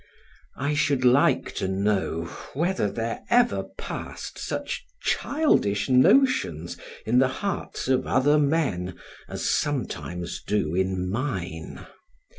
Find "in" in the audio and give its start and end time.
7.05-7.19, 10.73-11.07